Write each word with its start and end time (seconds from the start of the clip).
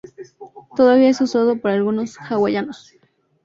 Todavía 0.75 1.09
es 1.09 1.21
usado 1.21 1.59
por 1.61 1.69
algunos 1.69 2.17
hawaianos. 2.17 2.93